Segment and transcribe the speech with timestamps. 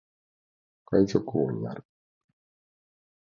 [0.85, 1.83] 海賊王になる